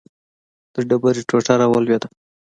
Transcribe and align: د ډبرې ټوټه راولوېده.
د 0.73 0.75
ډبرې 0.89 1.21
ټوټه 1.29 1.53
راولوېده. 1.61 2.07